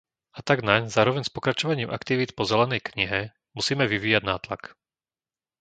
A 0.33 0.41
tak 0.49 0.59
naň, 0.69 0.83
zároveň 0.97 1.23
s 1.29 1.29
pokračovaním 1.37 1.89
aktivít 1.97 2.31
po 2.37 2.41
zelenej 2.51 2.81
knihe, 2.89 3.19
musíme 3.57 3.85
vyvíjať 3.93 4.23
nátlak. 4.31 4.63